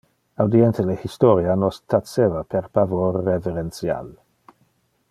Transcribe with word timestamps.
Audiente 0.43 0.83
le 0.87 0.95
historia, 1.09 1.53
nos 1.65 1.77
taceva 1.95 2.41
per 2.55 2.65
pavor 2.79 3.21
reverential. 3.31 4.11